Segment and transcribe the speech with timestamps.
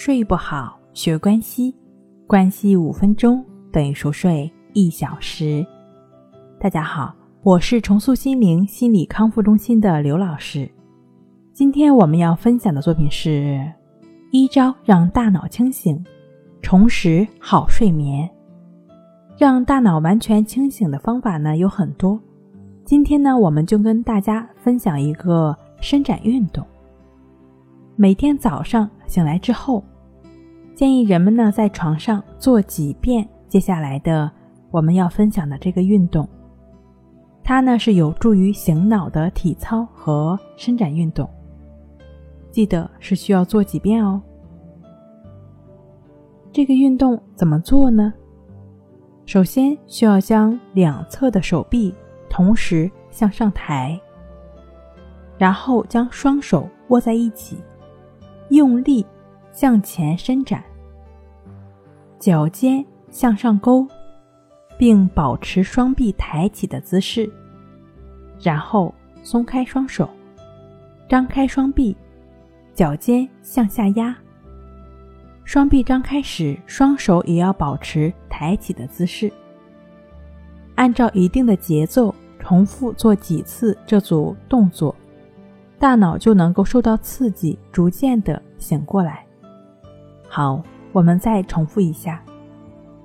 [0.00, 1.74] 睡不好，学关西，
[2.28, 5.66] 关系五分钟等于熟睡一小时。
[6.60, 7.12] 大家好，
[7.42, 10.70] 我是重塑心灵心理康复中心的刘老师。
[11.52, 13.60] 今天我们要分享的作品是
[14.30, 16.00] 一招让大脑清醒，
[16.62, 18.30] 重拾好睡眠。
[19.36, 22.20] 让大脑完全清醒的方法呢有很多，
[22.84, 26.64] 今天呢我们就跟大家分享一个伸展运动。
[27.96, 29.82] 每天早上醒来之后，
[30.74, 34.30] 建议人们呢在床上做几遍接下来的
[34.70, 36.28] 我们要分享的这个运动。
[37.42, 41.28] 它呢是有助于醒脑的体操和伸展运动。
[42.50, 44.20] 记得是需要做几遍哦。
[46.52, 48.12] 这个运动怎么做呢？
[49.24, 51.94] 首先需要将两侧的手臂
[52.28, 53.98] 同时向上抬，
[55.36, 57.58] 然后将双手握在一起。
[58.50, 59.04] 用力
[59.52, 60.62] 向前伸展，
[62.18, 63.86] 脚尖向上勾，
[64.78, 67.30] 并保持双臂抬起的姿势。
[68.40, 70.08] 然后松开双手，
[71.08, 71.96] 张开双臂，
[72.74, 74.16] 脚尖向下压。
[75.44, 79.32] 双臂张开时，双手也要保持抬起的姿势。
[80.74, 84.94] 按照一定的节奏重复做几次这组动作。
[85.78, 89.24] 大脑就能够受到刺激，逐渐的醒过来。
[90.28, 92.22] 好，我们再重复一下：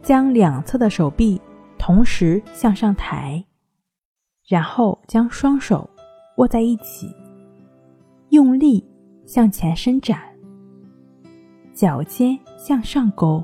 [0.02, 1.42] 将两侧的手臂
[1.78, 3.44] 同时向上抬，
[4.48, 5.90] 然后将双手
[6.38, 7.16] 握在一起，
[8.30, 8.86] 用力
[9.26, 10.20] 向前伸展，
[11.74, 13.44] 脚尖向上勾，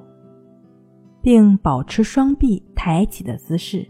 [1.21, 3.87] 并保持双臂抬起的姿势，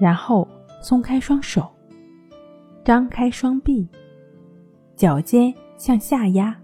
[0.00, 0.46] 然后
[0.80, 1.68] 松开双手。
[2.84, 3.88] 张开双臂，
[4.94, 6.56] 脚尖向下压。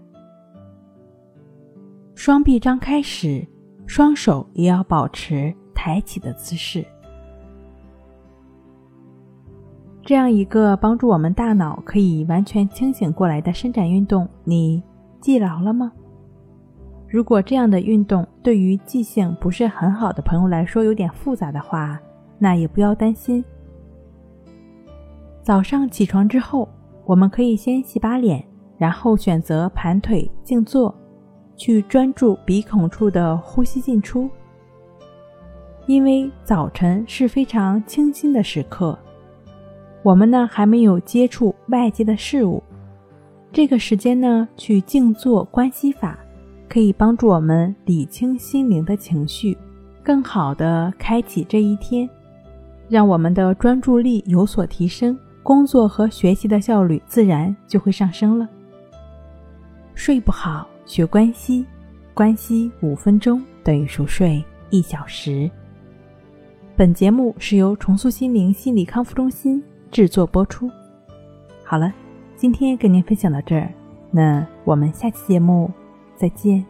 [2.15, 3.45] 双臂张开时，
[3.85, 6.85] 双手也要保持抬起的姿势。
[10.05, 14.83] 这样一个帮助我们大脑可以完全清醒过来的伸展运动，你
[15.21, 15.91] 记牢了吗？
[17.07, 21.99] 如果这样的运动对于记性不是很好的朋友来说有点复杂的话，
[22.37, 23.43] 那也不要担心。
[25.41, 26.67] 早上起床之后，
[27.05, 28.43] 我们可以先洗把脸，
[28.83, 30.93] 然后选择盘腿静坐，
[31.55, 34.29] 去专注鼻孔处的呼吸进出。
[35.85, 38.99] 因为早晨是非常清新的时刻，
[40.03, 42.61] 我们呢还没有接触外界的事物，
[43.53, 46.19] 这个时间呢去静坐观息法，
[46.67, 49.57] 可以帮助我们理清心灵的情绪，
[50.03, 52.09] 更好的开启这一天，
[52.89, 55.17] 让我们的专注力有所提升。
[55.41, 58.45] 工作和学习的效率自然就会上升了。
[59.95, 61.65] 睡不好，学关西，
[62.13, 65.49] 关西五分钟等于熟睡一小时。
[66.75, 70.69] 本节目是由重塑心灵心理康复中心制作播出。
[71.63, 71.93] 好了，
[72.35, 73.71] 今天跟您分享到这儿，
[74.09, 75.71] 那我们下期节目
[76.15, 76.65] 再见。